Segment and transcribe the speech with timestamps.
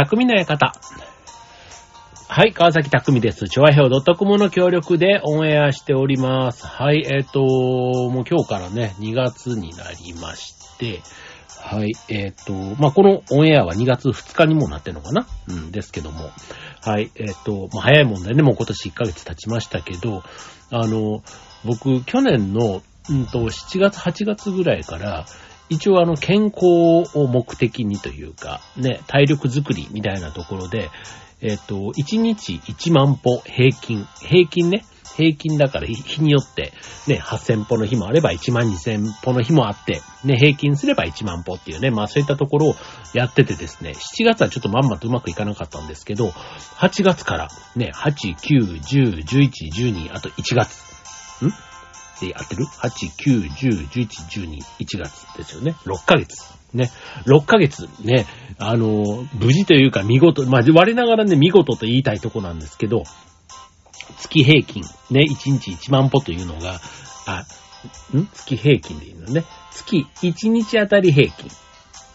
[0.00, 0.72] 匠の館。
[2.28, 3.48] はい、川崎匠です。
[3.48, 6.64] 調和表 .com の協力でオンエアしております。
[6.68, 11.00] はい、えっ、と、もう今日からね、2月になりまして、
[11.48, 15.26] はい、えっ、と、まあ、このオンエアは2月2日にもなってんのかな？
[15.48, 16.30] うん、ですけども。
[16.80, 20.22] はい、えっ、と、まあ、早いもんでね、もう今年1ヶ月経ちましたけど、
[20.70, 21.24] あの、
[21.64, 25.26] 僕、去年の、うんと、7月、8月ぐらいから、
[25.68, 26.66] 一応あの、健康
[27.18, 30.90] を目的にというか、ね、体力づくりみたいなところで、
[31.40, 34.84] えっ、と、1日1万歩平均、平均ね、
[35.18, 36.72] 平均だから日日によって、
[37.08, 42.74] ね、8000歩の日もあれば1万2000歩の日もあって、ね、平均すれば1万歩っていうね、まあそういったところを
[43.14, 50.88] やっててですね、7月はちょっとまんまとうまくいかなかったんですけど、8月からね、8、9、10、11、12、あと1月。
[51.44, 51.67] ん？
[52.20, 55.76] で、合ってる ?8、9、10、11、12、1月ですよね。
[55.84, 56.52] 6ヶ月。
[56.74, 56.90] ね。
[57.26, 58.26] 6ヶ月、ね。
[58.58, 63.04] あの、無事というか見事、まあ、我ながらね、見事と言いたいとこなんですけど、
[64.18, 66.80] 月平均、ね、1日1万歩というのが、
[67.26, 67.44] あ、
[68.16, 68.26] ん？
[68.34, 69.44] 月平均でいいのね。
[69.70, 71.50] 月1日あたり平均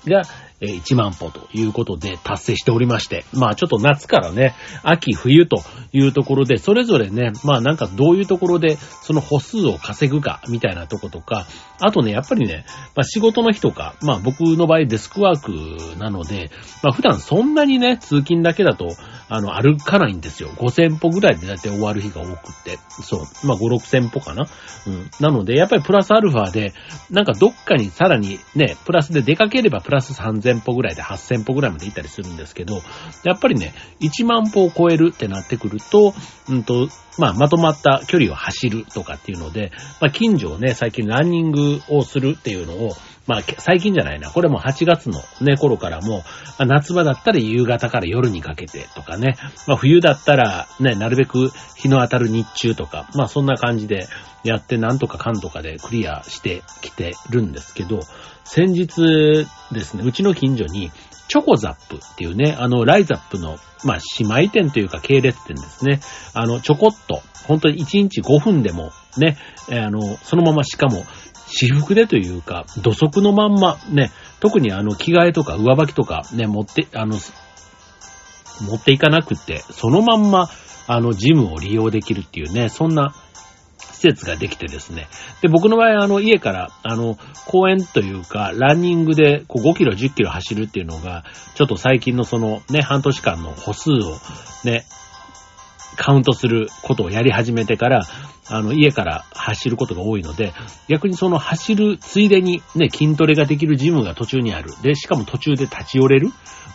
[0.08, 0.24] が、
[0.64, 5.62] えー1万歩ということで達成しておりまして、まあちょっと夏からね、秋、冬と
[5.92, 11.46] いうところで、それぞれね、まあなんかどういうところでその歩数を稼ぐかみたいなとことか、
[11.80, 16.50] あとね、やっぱりね、まあ仕事の日とか、まあ僕の場合デスクワークなので、
[16.82, 18.96] まあ普段そんなにね、通勤だけだと、
[19.30, 20.50] あの、歩かないんですよ。
[20.50, 22.78] 5000歩ぐらいでだいたい終わる日が多くって。
[23.02, 23.48] そう。
[23.48, 24.48] まあ5、6000歩かな。
[24.88, 25.10] うん。
[25.20, 26.74] なので、やっぱりプラスアルファで、
[27.10, 32.82] なんかどっかにさらにね、プラスで出かければプラス3000歩ぐらいで8000歩ぐらいまで行ったりするんですけど、
[33.24, 36.14] やっぱりね、1万歩を超えるってなってくると、
[36.50, 39.72] うんと、まあ、まとまった距離を走るとかっていうので、
[40.02, 44.30] まあ、近所をね、最近ランニングをするっていうのを、まあ、最近じゃないな。
[44.30, 46.24] これも8月のね、頃からも、
[46.60, 49.38] 夏場だったら夕方から夜にかけてとかね、
[49.68, 54.08] まあ、冬だったらね、なるべく日の当たる日中とか、まあ、そんな感じで
[54.44, 58.02] やってなんとかかんとかでクリアしてきてるんですけど、
[58.44, 60.92] 先日ですね、うちの近所に、
[61.30, 66.00] チョコザップっていうね、あの、ライザップの、まあ、姉妹店というか系列店ですね。
[66.34, 69.38] あの、ちょこっと、本当に1日5分でも、ね、
[69.72, 71.06] あの、そのまましかも、
[71.54, 77.18] 私服でというか、土足のまんま、ね、特にあの、着替えとか上履きとか、ね、持って、あの、
[78.62, 80.50] 持っていかなくって、そのまんま、
[80.88, 83.14] あの、ジムを利用できるっていうね、そんな
[83.78, 85.08] 施設ができてですね。
[85.42, 94.18] で、僕の場合、あの、家から、あの、公園というか、ランニングで、こう、5キロ、10キロ走るっていうのが、ちょっと最近のその、ね、半年間の歩数を、
[94.66, 94.86] ね、
[95.96, 98.04] カウントすることをやり始めてから、
[98.48, 100.54] あの、家から走ることが多いので、
[100.90, 104.74] 逆にその走るついでにね、筋トレができるジムが途中にある。
[104.82, 106.30] で、しかも途中で立ち寄れる。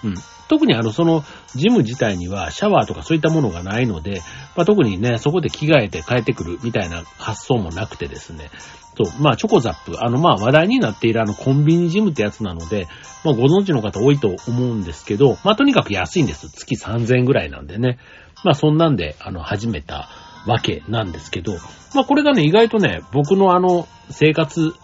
[0.04, 0.14] うん。
[0.48, 1.24] 特にあの、その、
[1.54, 4.22] ジム自体にはシャワーとかそういったものがないので、
[4.56, 8.50] まあ、特にね、そこで着替えて帰ってくるみたいな発想もなくてですね。
[8.96, 12.88] そう、まあ、チョコザップ、あの、まあ、話題になっているあの、コンビニジムってやつなので、
[13.24, 16.48] まあ、ご存知の方多いと思うんですけど、まあ、とにかく安いんです。
[16.48, 17.98] 月3000円ぐらいなんでね。
[18.44, 20.08] まあ、そんなんで、あの、始めた
[20.46, 21.54] わけなんですけど、
[21.94, 24.74] まあ、これがね、意外とね、僕のあの、生活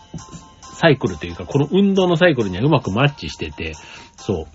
[0.61, 3.75] サイクルというか、この運動のサイクルにはうまくマッチしてて、
[4.17, 4.47] そ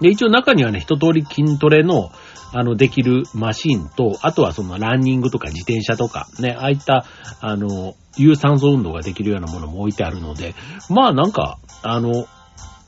[0.00, 0.02] う。
[0.02, 2.10] で、一応中にはね、一通り筋トレの、
[2.52, 7.04] あの、できるマシンと、あとはそのランニングとか自転車とか、ね、ああいった、
[7.40, 10.54] あの、有酸素運動ができるようなものも置いてあるので、
[10.88, 12.26] まあなんか、あの、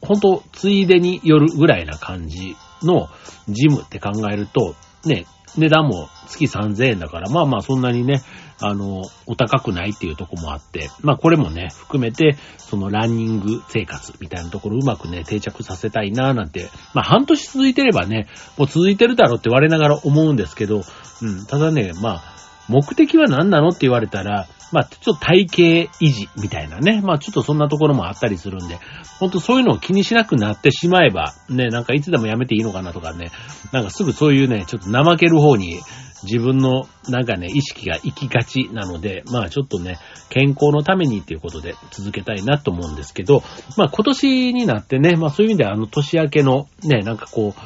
[0.01, 3.09] 本当ついでによるぐらいな感じの
[3.49, 4.75] ジムって考えると、
[5.05, 5.27] ね、
[5.57, 8.23] 値段も月3000円だから、まあまあそんなにね、
[8.61, 18.27] あの、お高くないっていうとこもあって、まあこれもね、含めて、そのランニング生活みたいなところをうまくね、定着させたいななんて、まあ半年続いてればね、
[18.57, 20.83] もう続いてるだろうって我ながら思うんですけど、
[21.23, 22.23] うん、ただね、まあ、
[22.69, 25.63] 目的は何なのって言われたら、まあ、ちょっと体型
[26.05, 27.01] 維持みたいなね。
[27.03, 28.79] まあ、ちょっとそんなところもあったりするんで、
[29.19, 33.31] ほんとそういうのを気にしなくなってしまえば、ね、なんかいつでもやめていいのかなとかね、
[33.73, 35.81] なんかすぐそういうね、ちょっと怠ける方に
[36.25, 39.99] 自分のなんかね、意識が行きがちなので、まあちょっとね、
[40.29, 43.43] 健康のためにっていうことで続けたいなと思うんですけど、
[43.77, 47.61] まあ今年になってね、まあそういう意味ではあの年明けのね、なんかこう、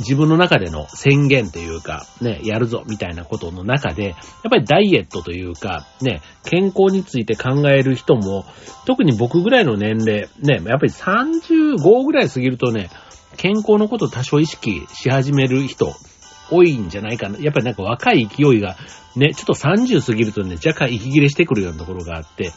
[0.00, 4.16] 自分の中での宣言というか、ね、やるぞみたいなことの中で、やっ
[4.50, 8.44] ぱりダイエットというか、ね、健康について考える人も、
[8.86, 12.90] 特に僕ぐらいの年齢、ね、やっぱり35ぐらい過ぎるとね、
[13.36, 15.94] 健康のこと多少意識し始める人、
[16.50, 17.38] 多いんじゃないかな。
[17.38, 18.76] やっぱりなんか若い勢いが、
[19.16, 22.52] ね、ちょっと30過ぎるとね、若干息切れしてくるようなところがあって、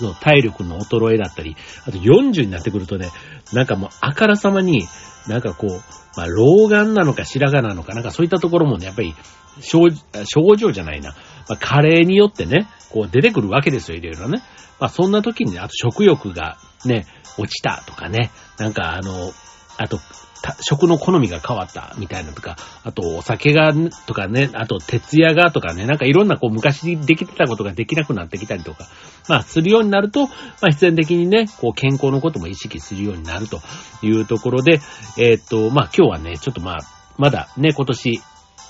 [0.00, 3.10] の体力の衰えだったり、あと40になってくるとね、
[3.52, 4.86] なんかもうあからさまに、
[5.28, 5.70] なんかこう、
[6.16, 9.14] まあ、老眼なのか白髪なのか、なんかそういったところもね、やっぱり、
[9.60, 9.88] 症
[10.24, 11.14] 症状じゃないな。
[11.48, 14.42] まあ、加齢によってね、こう出てくるわけですよ、いろいろね。
[14.80, 17.06] まあ、そんな時にね、あと食欲がね、
[17.38, 19.32] 落ちたとかね、なんかあの、
[19.76, 19.98] あと、
[20.60, 23.72] 食の好みが変わったみたいなとか、あとお酒が
[24.06, 28.86] とかね、あと徹夜がとかね、なんかいろんなこう昔できてたことができなくなってきたりとか、
[29.28, 30.32] まあするようになると、ま
[30.62, 33.60] あ必然的にね、こう健康のことも意識するようになると
[34.02, 34.80] いうところで、
[35.18, 36.78] え、っと、まあ今日はね、ちょっとまあ、
[37.16, 38.22] まだね、今年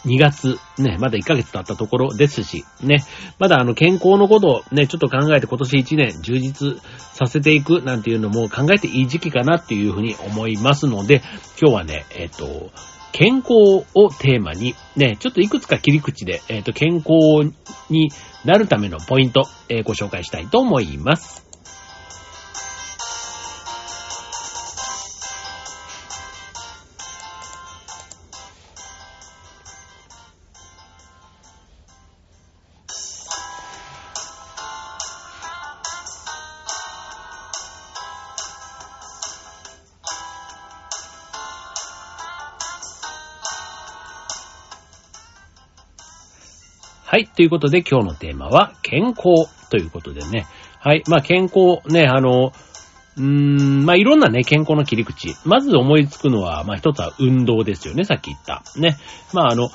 [0.04, 3.04] 2月、ね、まだ1ヶ月経ったところですし、ね、
[3.38, 6.78] まだあの健康のことをね、ちょっと考えて今年1年充実
[7.14, 11.22] させていくなんていうのも考えていい時期かなっていうふうに思いますので、
[11.60, 12.70] 今日はね、えっ、と、
[13.12, 17.52] 健康をテーマに、ね、ちょっといくつか切り口で、えっ、と、健康
[17.90, 18.10] に
[18.44, 21.47] なるためのポイント、えー、ご紹介したいと思います。
[47.10, 47.26] はい。
[47.26, 50.44] ということで今日のテーマは健康ということでね。
[50.78, 51.02] はい。
[51.08, 52.52] まあ健康ね、あの、
[53.16, 55.34] うーん、まあいろんなね、健康の切り口。
[55.46, 58.62] まず思いつくのは、まあ一つは運動ですよね、さっき言った。
[58.76, 58.98] ね。
[59.32, 59.70] まああの、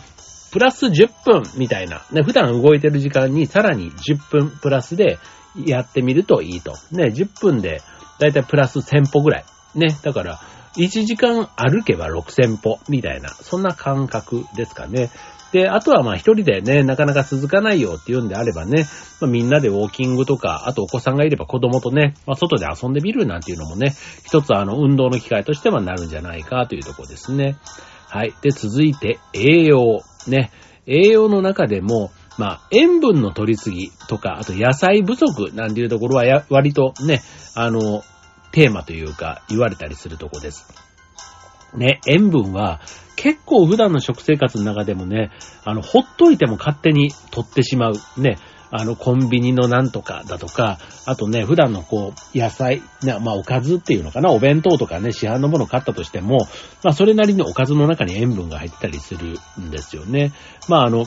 [0.52, 2.06] プラス10分みたいな。
[2.12, 5.18] ね、普段動いてる時間にさらに10分プラスで
[5.66, 6.74] やってみるといいと。
[6.92, 7.82] ね、10分で
[8.20, 9.46] だいたいプラス1000歩ぐらい。
[9.74, 10.40] ね、だから、
[10.78, 15.10] 1時間歩けば6000歩みたいな、そんな感覚ですかね。
[15.54, 18.88] で、あとはまあ一人でね、なかなか続かないよっていうんであればね、
[19.22, 23.94] まあ、みんなでウォーキングとか、あとお子さんがいれば子供とね、まあ、外で遊んでみるなんていうのもね、
[24.26, 27.56] 一つあの運動の機会としてはなるんじゃないかというとこですね。
[28.08, 28.34] はい。
[28.42, 30.02] で、続いて栄養。
[30.28, 30.52] ね。
[30.88, 37.22] 栄養の中でも、まあ、塩分の取りすぎとか、あと野菜不足なんていうところはや、割とね、
[37.56, 38.04] あの、
[38.52, 40.66] テーマというか言われたりするとこです。
[41.76, 42.82] ね、塩分は
[43.16, 45.32] 結構普段の食生活の中でもね、
[45.64, 47.94] あの、ほっといても勝手に取ってしまう。
[48.18, 48.38] ね、
[48.76, 56.48] あの、コンビニのなんとかだとか、あとね、普段のこう、野菜、ね、まあ、おかずっていうのかな、お弁当とかね、市販のもの買ったとしても、
[56.84, 60.34] まあ、それなりにおかずの中に塩分が入ったりするんですよね。
[60.68, 61.06] まあ、あの、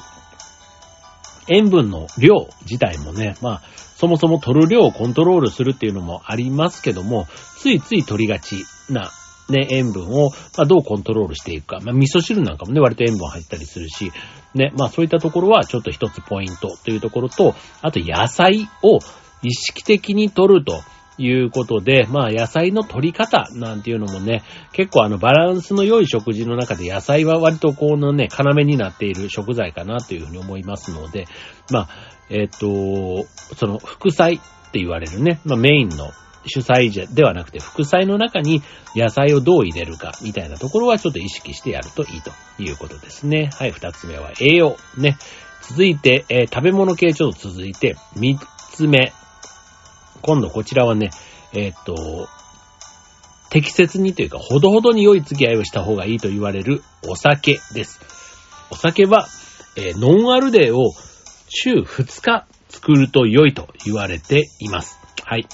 [1.49, 3.63] 塩分の量自体もね、まあ、
[3.97, 7.27] そもそも取る量をコントロールするっていうのもありますけども、
[7.59, 9.11] ついつい取りがちな
[9.49, 11.81] ね、塩分を、まあ、どうコントロールしていくか。
[11.83, 14.13] まあ、味噌汁なんかもね、割と塩分入ったりするし、
[14.55, 18.99] ね、まあ、そういったところはちょっと一つポイントというところと、あと野菜を
[19.43, 20.81] 意識的に取ると。
[21.19, 31.27] いうことで、まあ野菜の取り方なんていうのもね、結構あのバランスの良い食事の中で野菜は割とこのね、要になっている食材かなというふうに思いますので、
[31.71, 31.89] まあ、
[32.29, 33.25] えっ、と、
[33.57, 36.11] その副菜って言われるね、まあメインの
[36.49, 38.63] 主菜じゃではなくて副菜の中に
[38.95, 43.51] 野菜をどう入れるかみたいなところはちょっと意識してやるといいということですね。
[43.55, 44.77] はい、二つ目は栄養。
[44.97, 45.17] ね。
[45.69, 48.39] 続いて、えー、食べ物系ちょっと続いて、三
[48.73, 49.13] つ目。
[50.23, 51.11] 今度こちらはね、
[51.53, 52.29] えー、っと、
[53.51, 58.01] 適切にというか、ほどほどに良い付き合いをした方がいいと言われるお酒です。
[58.71, 59.27] お酒は、
[59.77, 60.93] えー、ノンアルデーを
[61.49, 64.99] 週2日作ると良いと言われています。
[65.25, 65.47] はい。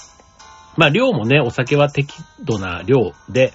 [0.77, 3.53] まあ量もね、お酒は適度な量で、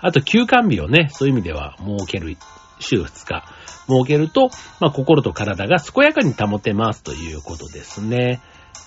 [0.00, 2.36] あと休館日をね、そういう意味では設ける、
[2.80, 3.44] 週2日
[3.88, 4.50] 設けると、
[4.80, 8.40] まあ心と体が健やかに保てますということですね。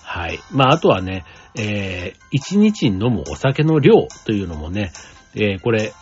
[0.04, 0.40] はい。
[0.52, 1.26] まああとはね、
[1.56, 4.92] えー、1日に飲むお酒の量というのもね、
[5.34, 5.94] えー、これ、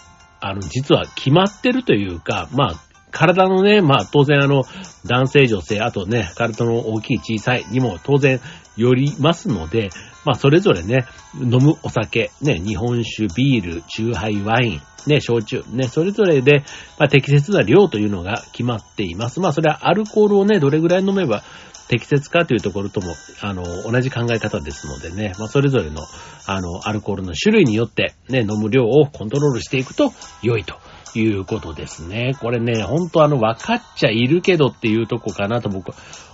[0.41, 2.75] あの、実は決まってるというか、まあ、
[3.11, 4.63] 体のね、まあ当然あの、
[5.05, 8.39] 男性女性、あとね、体の大きい小さいにも当然
[8.79, 9.89] よりますので、
[10.25, 11.05] まあそれぞれね、
[11.39, 16.63] 飲むお酒、ね、日本酒、ビール、酎ハイ、ワイン、ね、焼酎、ね、それぞれで、
[16.97, 19.39] まあ適切な量というのが決まっています。
[19.39, 21.43] まあそれはアルコールをね、どれぐらい飲めば
[21.89, 26.01] 適切かというところとも、あの、同じ考え方ですのでね、まあそれぞれの、
[26.47, 30.75] あの、アルコールの種類によって、ね、飲む量をコントロールしていくと良いと。
[31.15, 32.33] いうことですね。
[32.39, 35.91] これね、ほんとあの、分かっちゃいるけどっていうとこかなと僕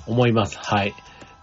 [0.07, 0.57] 思います。
[0.61, 0.93] はい。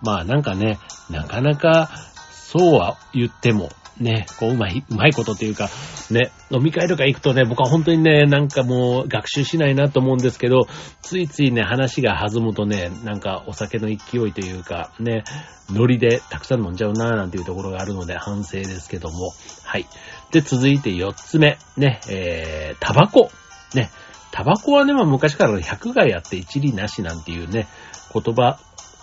[0.03, 0.79] まあなんかね、
[1.11, 1.91] なかなか
[2.33, 5.69] そうは言っても、ね、こう、うまい、うまいことというか、
[6.11, 10.67] ね、飲み会とか行くとね、僕は本当にね、なんかもう学習しないなと思うんですけど、
[11.03, 13.95] ついついね、話が弾むとね、なんかお酒の勢
[14.27, 15.25] いというか、ね、
[15.71, 19.33] ノリでたくさん飲んじゃうなーなんていうところがあるので反省ですけども、
[19.65, 19.87] はい。
[20.31, 23.31] で、続いて4つ目、ね、えー、タバコ。
[23.75, 23.91] ね、
[24.33, 27.69] タバコはね、まあ昔から100がやって一理なしなんていうね、
[28.13, 28.59] 言葉、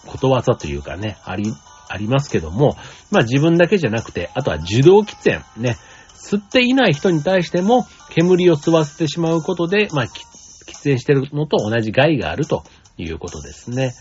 [0.05, 1.53] ことわざというかね、あり、
[1.87, 2.75] ありますけども、
[3.11, 5.77] まあ自分だけじゃなくて、あとは受動喫煙、ね、
[6.13, 12.63] 吸っていない人に対しても煙を吸わせてしまうことで、まあ、喫煙してるのと同じ害があると
[12.97, 13.93] いうことですね。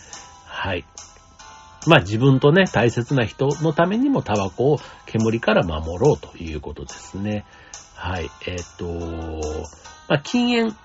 [0.45, 0.85] はい。
[1.87, 7.45] まあ自分とね、大切な人のためにもタバコを煙から守ろうということですね。
[7.95, 8.31] はい。
[8.47, 9.65] えっ、ー、と、
[10.09, 10.77] まあ禁煙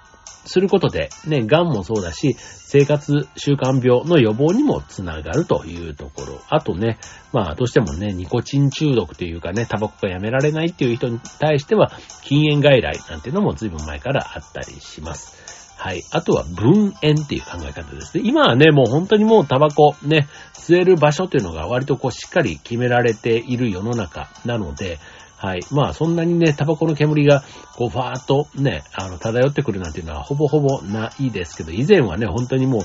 [0.46, 6.42] することで、ね、癌もそうだし、生活習慣病の予防にもつながるというところ。
[6.50, 6.98] あとね、
[7.32, 11.92] まあ、どうしてもね、ニコチン中毒というかね、タバコがやめられないっていう人に対しては、
[12.24, 15.44] 禁煙外来なんていうのも随分前からあったりします。
[15.78, 16.02] はい。
[16.12, 18.24] あとは分煙っていう考え方ですね。
[18.26, 24.98] 今はね、もう本当にもうタバコね、吸える場所というのが割とこうしっかり決められている世の中なので、
[25.44, 25.60] はい。
[25.72, 27.44] まあ、そんなにね、タバコの煙が、
[27.76, 32.82] こう、ファーっとね、あの、漂ってくるなんていうのは、ほぼほぼないですけど、以前はね、本当にもう、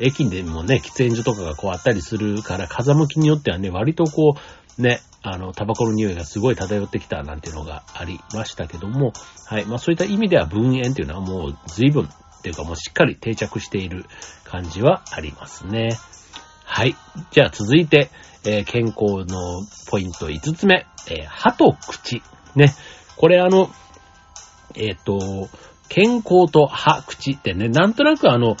[0.00, 4.34] 駅でもね、喫煙所とかがこうあったりするから、風向きによってはね、割とこ
[4.78, 9.14] う、ね、あの、タバコの匂いがすごい漂ってきたなんていうのがありましたけども、
[9.46, 9.64] はい。
[9.64, 14.04] まあそういった意味では分煙っていうのはもう随分っていうかもうしっかり定着している
[14.44, 15.96] 感じはありますね。
[16.64, 16.96] はい。
[17.30, 18.10] じゃあ続いて、
[18.44, 22.22] えー、健康のポイント5つ目、えー、歯と口。
[22.54, 22.74] ね。
[23.16, 23.70] これあの、
[24.74, 25.48] えっ、ー、と、
[25.88, 28.56] 健康と歯、口ってね、なんとなくあの、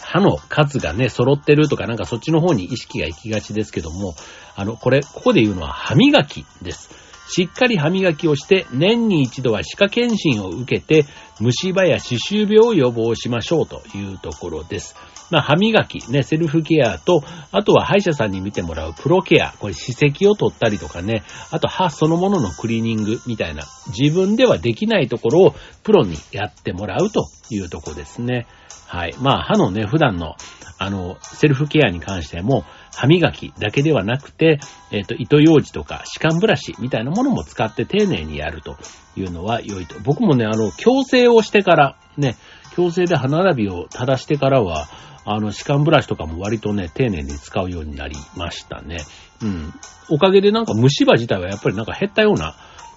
[0.00, 4.14] 歯の数がね、揃ってるとかなんかそっちの方に意識が行きがちですけども、
[4.54, 6.90] あの、これ、ここで言うのは歯磨きです。
[7.28, 11.06] しっかり歯磨きをして、年に一度は歯科検診を受けて、
[11.40, 14.94] 虫歯や歯周病を予防しましょうというところです。
[15.30, 28.46] まあ、歯磨き、ね、セルフケアと、あとは歯医者さんに見てもらうプロケア、これ歯石を取ったりとかね、あと歯そのもののクリーニングみたいな、自分ではできないところをプロにやってもらうというところですね。
[28.86, 29.14] はい。
[29.20, 30.36] まあ、歯のね、普段の、
[30.78, 32.64] あの、セルフケアに関しても、
[32.94, 38.76] 歯磨きだけではなくて、えっ、ー、と、糸用紙とか歯間ブラシみたいなものも使って丁寧にやると
[39.16, 39.98] いうのは良いと。
[40.00, 42.36] 僕もね、あの、矯正をしてから、ね、
[42.76, 44.88] 矯正で歯並びを正してからは、
[45.24, 48.98] あの、歯間ブラシとかも割とね、丁寧に使うようになりましたね。
[49.42, 49.72] うん。
[50.08, 52.54] おかげでなんか虫歯自体はやっぱりなんか減ったような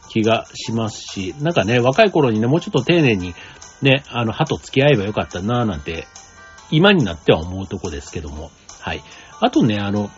[0.09, 3.33] 気がしますし、なんかね、若い頃にね、もうちょっと丁寧に
[3.81, 6.07] ね、あの、歯と付き合えばよかったなぁなんて、
[6.71, 8.51] 今になっては思うとこですけども。
[8.81, 9.03] はい。
[9.39, 10.11] あとね、あの、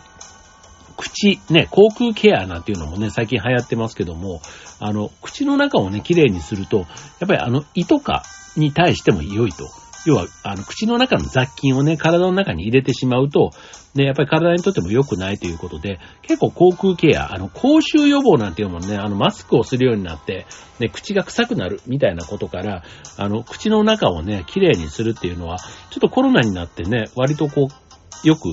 [0.96, 4.42] 口、ね、口腔ケアなんていうのもね、最近流行ってますけども、
[4.80, 6.86] あの、口の中をね、綺麗にすると、やっ
[7.28, 8.22] ぱりあの、胃とか
[8.56, 9.68] に対しても良いと
[10.04, 13.50] 要は、あの、口の中の雑菌をね、体の中に入れてしまうと、
[13.94, 20.46] ね、やっぱり体にとっても良くないということで、結構口腔ケア、あの、口臭予防なんていうのもね、あの、マスクをするようになって、
[20.80, 22.82] ね、口が臭くなるみたいなことから、
[23.16, 27.68] あの、口の中をね、綺麗にするっていうのは、ちょっとコロナになってね、割とこ
[28.24, 28.48] う、よく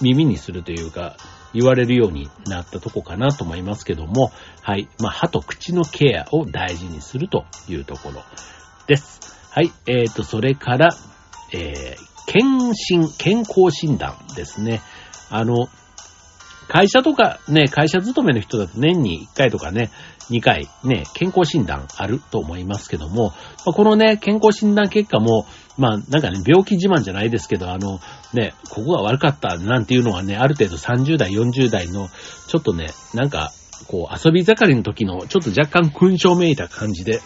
[0.00, 1.16] 耳にするというか、
[1.54, 4.88] 言われるようになったとこかなと思いますけども、はい。
[4.98, 8.22] まあ、歯と口のケアを大事にするというところ
[8.86, 9.37] です。
[9.50, 9.72] はい。
[9.86, 10.90] えっ、ー、と、それから、
[11.52, 14.80] えー、検診、健康診断ですね。
[15.30, 15.68] あの、
[16.68, 19.90] 会社とかね、会社勤めの人だと年に1回とかね、
[20.30, 23.32] 2回ね、健康診断あると思いますけども、
[23.64, 25.46] このね、健康診断結果も、
[25.78, 28.00] まあなんかね、病気自慢じゃないですけど、あの、
[28.34, 32.08] ね、ここが悪かったなんていうのはね、ある程度30代、40代の、
[32.48, 33.52] ちょっとね、なんか、
[33.86, 37.20] こう、遊び盛りの時の、ちょっと若干勲章めいた感じで、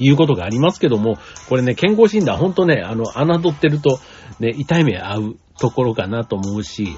[0.00, 4.00] いうことがありますけども、これね、健康診断ほんとね、あの、侮ってると、
[4.40, 6.96] ね、痛い目合うところかなと思うし、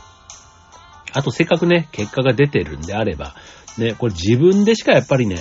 [1.13, 3.35] あとせっかくね、結果が出てるんであれば、
[3.79, 5.37] ね、これ自分でしかやっぱりね、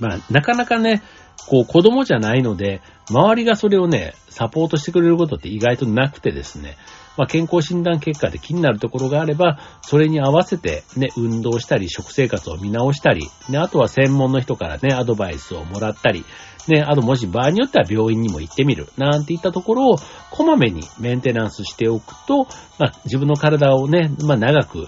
[0.00, 1.02] まあ、なかなかね、
[1.46, 6.76] こう子供じゃないので、周りがそれをね、サポートしてくれることって意外となくてですね、
[7.18, 16.24] まあ、健康診断結果で気になるところがあれば、それに合わせてね、運動したり、食生活を見直したり、ね、あとは専門の人からね、アドバイスをもらったり、
[16.68, 19.96] ね、あともし場合によっては病院にも行ってみる、なんていったところを、
[20.30, 22.44] こまめにメンテナンスしておくと、
[22.78, 24.86] まあ、自分の体をね、まあ、長く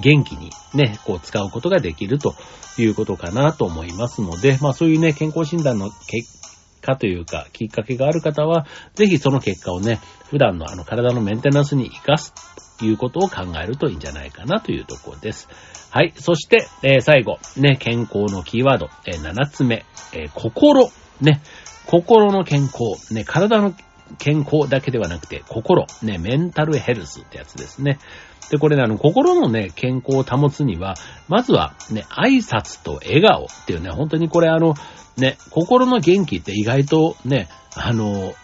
[0.00, 2.34] 元気にね、こう使うことができると
[2.78, 6.45] いうことかなと思いますので、まあそういうね、健康診断の結
[6.86, 10.00] かというか、きっかけがある方は、ぜひその結果をね、
[10.30, 12.32] 普段のあの体のメンテナンスに活かす
[12.78, 15.48] ということを考えるといいんじゃないかなというところです。
[15.90, 16.12] はい。
[16.16, 20.90] そして、えー最後、ね、健康のキーワード、えー7つ目、えー心、
[21.20, 21.42] ね、
[21.86, 23.74] 心の健康、ね、体の
[24.18, 27.98] 健康だけではなくて、心、ね、メンタルヘルスってやつですね。
[28.50, 30.94] で、これね、あの、心のね、健康を保つには、
[31.28, 34.74] まずは、ね、挨拶と笑顔っていうね、本当にこれあの、
[35.16, 38.34] ね、心の元気って意外とね、あの、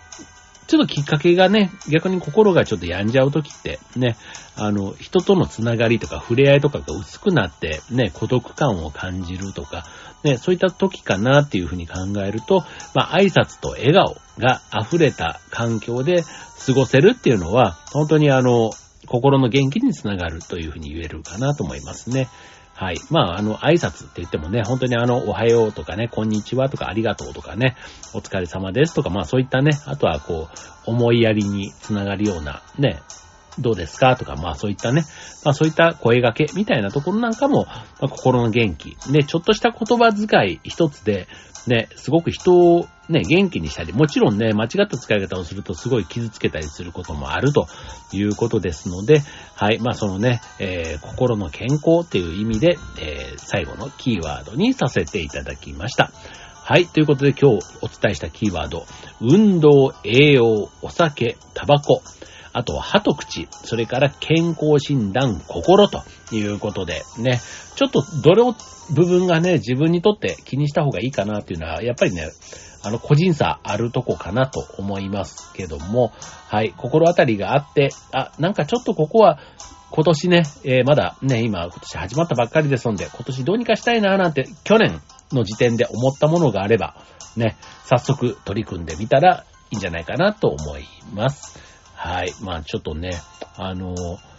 [0.73, 4.17] ちょっときっかけがね、逆に心がちょっと病んじゃうときって、ね、
[4.57, 9.85] あの、人とのつながりとか触れ合いとかが薄くなって、ね、孤独感を感じるとか、
[10.25, 12.65] ね、そういった時かなっていうふうに考えると、
[12.95, 16.23] まあ、挨拶と笑顔が溢れた環境で
[16.65, 18.71] 過ごせるっていうのは、本当にあの、
[19.07, 22.29] 心の元気につながるというふうに言えるかなと思いますね。
[22.75, 22.97] はい。
[23.11, 27.77] まあ、あの、挨拶って言ってもね、本当にあの、おはようとかね、こんにちはとか、ありがとうとかね、
[28.15, 33.03] お疲れ様ですとか、まあそういったね、あとはこう、思いやりにつながるような、ね、
[33.59, 35.05] どうですかとか、まあそういったね、
[35.45, 38.97] まあそういった声掛けみたいなところなんかも、まあ、心の元気。
[39.11, 41.29] ね、ちょっとした言葉遣い一つで、
[41.67, 47.69] ね、すごく人をね、元気にしたり、もちろんね、間違った使い方をするとすごい傷つけたりすることもあると
[48.13, 49.23] いうことですので、
[49.55, 56.11] はい、まあそのね、えー心の健康っていう意味で、えー最後のキーワードにさせていただきました。
[56.65, 56.87] はい。
[56.87, 58.87] ということで今日お伝えしたキーワード、
[59.21, 62.03] 運動、栄養、お酒、タバコ、
[62.53, 67.41] あとは歯と口、それから健康診断、心ということでね、
[67.77, 68.55] ちょっとどれを
[68.91, 72.31] 部分がね、自分にとって気にした方がいいかなっていうのは、やっぱりね、
[72.83, 76.13] あの、個人差あるとこかなと思いますけども、
[76.49, 79.39] はい、心当たりがあって、あ、なんかちょっとここは、
[79.91, 85.01] 今年ね、えーまだね、今、今年始まったばっかりですので、今年どうにかしたいなーなんて、去年
[85.33, 86.97] の時点で思ったものがあれば、
[87.37, 91.72] ね、早速取り組んでみたらいいんじゃないかなと思います。
[92.03, 92.35] はい。
[92.41, 93.23] まあちょっとね、
[93.57, 94.32] あのー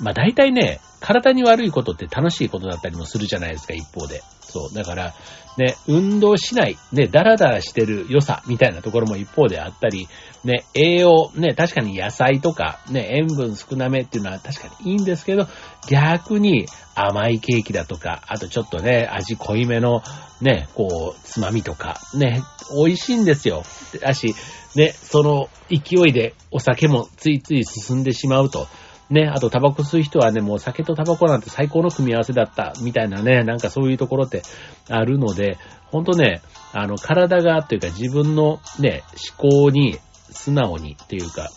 [0.00, 4.22] まあ大体ね、体に悪いことって楽しいことだったりもするじゃないですか、一方で。
[4.40, 4.74] そう。
[4.74, 5.14] だから、
[5.58, 10.08] ね、運動しない、ね、ダラダラしてる良さみたいなところも一方であったり、
[10.44, 15.46] ね、栄養、ね、確かに野菜とか、ね、塩分少なめっていうのは確かにいいんですけど、
[15.90, 20.02] 逆に甘いケーキだとか、あとちょっとね、味濃いめの、
[20.40, 22.42] ね、こう、つまみとか、ね、
[22.76, 23.64] 美味しいんですよ。
[24.00, 24.34] だし、
[24.76, 28.68] ね、その勢いでお酒もついつい進んでしまうと。
[29.10, 34.42] ね、あとタバコ吸う人はね、もう酒とタバコなんて最高の組み合わせだった、みたいなね、なんかそういうところって
[34.88, 36.42] あるので、ほんとね、
[36.72, 39.02] あの、体が、というか自分のね、
[39.40, 39.98] 思考に
[40.30, 41.48] 素直にっていうか、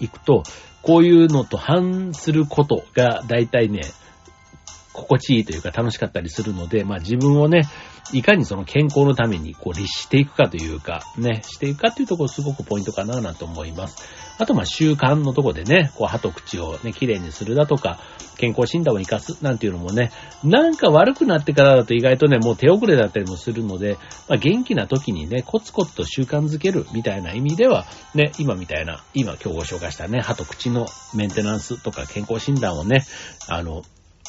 [0.00, 0.42] 行くと、
[0.80, 3.82] こういうのと反することが大体ね、
[4.94, 7.62] 心地いいというか楽しかったりするので、まあ自分をね、
[8.12, 14.24] いかにその健康のためにこう律していくかというか、ね、していくかっていうところすごくポイントかななんて思います。
[14.38, 17.98] あとまあ習慣のとこでね、こう歯と口をね、綺麗にするだとか、
[18.36, 20.10] 健康診断を活かすなんていうのもね、
[20.44, 23.96] なんか悪くなってからだと意外とね、もう手遅れだったりもするので、
[24.28, 33.04] まあ元気な時にね、コツコツと習慣づけるみたいな意味では、ね、今みたいな、今今日ご紹介したね、歯と口のメンテナンスとか健康診断をね、
[33.48, 33.82] あの、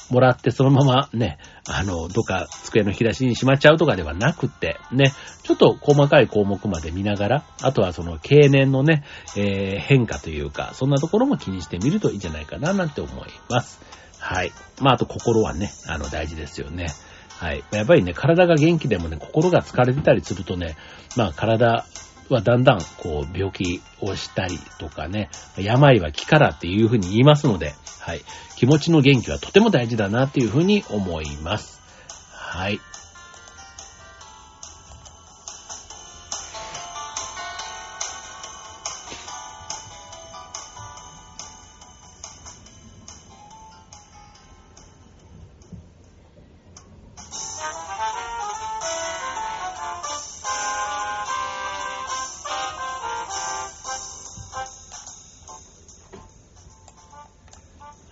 [0.09, 1.37] もらってそのままね、
[1.67, 5.11] あの、どっか机の引き出しにしまっちゃうとかではなくて、ね、
[5.43, 9.03] ちょっと細かい項目まで見ながら、あとはその経年のね、
[9.35, 13.79] えー変化というか、そんなところも気にしてみるといいんじゃないかななんて思います。
[14.19, 14.51] はい。
[14.81, 16.87] まあ、あと心はね、あの、大事ですよね。
[17.39, 17.63] はい。
[17.71, 20.75] やっぱりね、体が元気でもね、心が疲れてたりするとね、
[21.15, 21.85] まあ、体
[22.29, 28.21] はだんだん、こう、病気をしたりとかね、病は気からっていうふうに言いますので、はい。
[28.55, 31.81] 気持ちの元気はとても大事だなっていうふうに思います。
[32.31, 32.79] はい。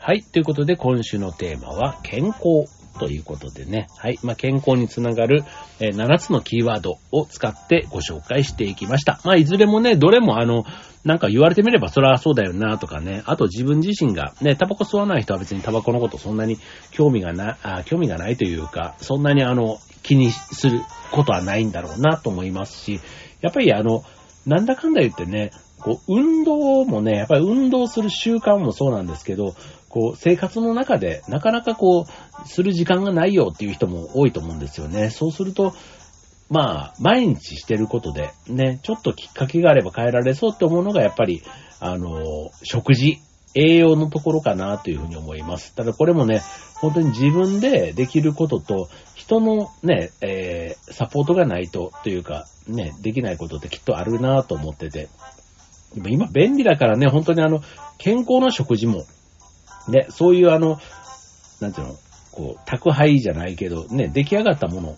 [0.05, 0.21] はい。
[0.21, 2.65] ということで、今週のテーマは、健康
[2.99, 3.87] ということでね。
[3.95, 4.19] はい。
[4.21, 5.45] まあ、健康につながる、
[5.79, 9.21] えー7つのキーワードを使ってご紹介していきました。
[9.23, 10.65] まあ、いずれもね、どれもあの、
[11.05, 13.23] なんか言われてみればそれはそうだよなとかね。
[13.25, 16.57] あと自分自身がね、タバコ吸わない人は別にタバコのことそんなに
[16.91, 20.81] 興味がな、あ興味がないというか、そんなにあの、気にする
[21.13, 22.99] ことはないんだろうなと思いますし、
[23.39, 24.03] やっぱりあの、
[24.45, 25.51] なんだかんだ言ってね、
[25.83, 29.53] こう、運動もね、やっぱり運動する習慣もそうなんですけど、
[29.93, 35.11] こう、生活の中でなかなかこう、する時間がないよっていう人も多いと思うんですよね。
[35.11, 35.75] そうすると、
[36.49, 41.43] まあ、毎日してることで、ね、ちょっときっかけがあれば変えられそうって思うのが、やっぱり、
[41.79, 43.19] あの、食事
[43.53, 45.75] 栄養のところかなというふうに思います。
[45.75, 46.41] ただこれもね、
[46.81, 55.07] 本当に自分でできることと、人のね、えー、サポートがないと、というか、ね、できないことってきっとあるなと思ってて。
[55.95, 57.61] 今便利だからね、本当にあの、
[57.99, 59.05] 健康な食事も、
[59.87, 60.79] ね、そういうあの、
[61.59, 61.95] なんていうの、
[62.31, 64.95] こう、宅配じゃないけど、ね、出来上がったもの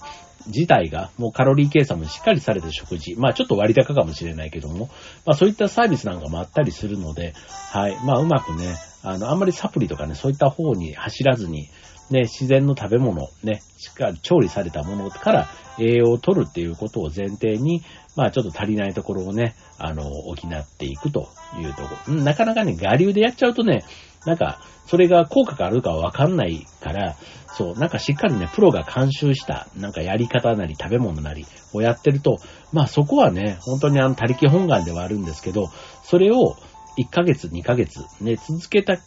[0.47, 4.89] 自体が、もうカロリー計算もしっかりされた食事、まあちょっと割高かもしれないけども、
[5.25, 7.33] まあそういったサービスなんかもあったりするので、
[7.71, 11.69] はい、まあうまくね、あの、あんまりサプリとかね、そういった方に走らずに、
[12.11, 15.47] ね、自然の食べ物、ね、しっかり調理されたものから
[15.79, 17.81] 栄養を取るっていうことを前提に、
[18.15, 22.15] まあちょっと足りないところをね、あの、補っていくというところ。
[22.15, 23.83] なかなかね、我流でやっちゃうとね、
[24.25, 27.15] なんか、それが効果があるかはわかんないから、
[27.55, 32.37] そう、なんかしっかりね、プロが監修した、なんかやり方なり食べ物なりをやってると、
[32.73, 35.69] まあそこはね、本当にあの、他力本願ではあるんですけど、
[36.03, 36.55] それを
[36.97, 38.97] 1ヶ月、2ヶ月、ね、続けた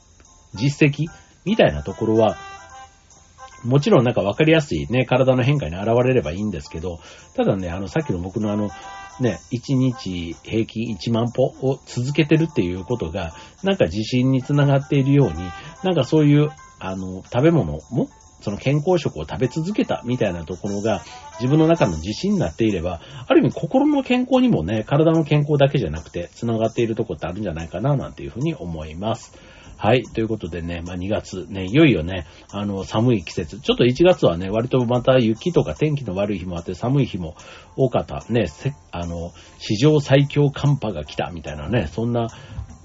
[0.54, 1.06] 実績
[1.44, 2.36] みたいなところは、
[3.64, 7.00] もちろんなんかわかりやすいね、体の変化に現れればいいんですけど、
[7.34, 8.70] ただね、あの、さっきの僕のあの、
[9.20, 15.34] ね、1日平均1万歩を続けてるっていうことが、なんか自信につながっているように、
[15.82, 18.08] なんかそういう、あの、食べ物も、
[18.40, 21.02] その健康食を食べ続けたみたいなところが
[21.40, 29.32] 自分の中の自信になっていれば、ある意味心の健康にもね、体の健康だけじゃなくて繋がっているとこってあるんじゃないかななんていうふうに思います。
[29.78, 30.02] はい。
[30.02, 33.60] ということでね、まあ、2月、ね、いよいよね、あの、寒い季節。
[33.60, 37.36] ちょっと1月はね、割とまた雪とか天気の悪い日もあって寒い日も
[37.76, 38.24] 多かった。
[38.28, 38.46] ね、
[38.90, 42.26] あの、史上最強寒波が来たみたいなね、そんな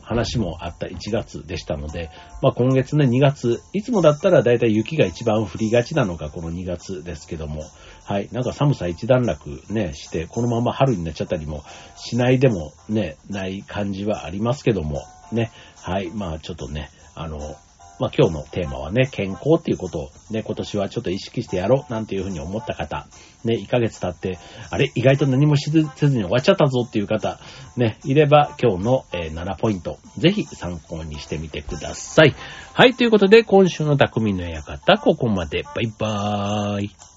[0.03, 2.11] 話もあった1月でしたので、
[2.41, 7.63] まあ、今月ね、2月、いつもだったらだいたい雪が一番降りがちなのがこの2月ですけども、
[8.05, 11.63] はい、なんか寒さ一段落ね、して、このまま春になっちゃったりも
[11.95, 16.11] しないでもね、ない感じはありますけども、ね、はい。
[16.13, 17.55] まあちょっとね、あの、
[17.99, 23.07] まあ今日のテーマはね、健康っていうことをね、今年はちょっと意識してやろうなんていうふうに思った方、
[23.43, 27.39] ね、1ヶ月経って、あれ、意外と何もせずに終わっちゃったぞっていう方、
[27.77, 32.35] ね、いれば今日の、え、7ポイント、ぜひ参考にしてみてください。
[32.73, 35.63] はい、ということで今週の匠の館、ここまで。
[35.63, 37.12] バイバーイ。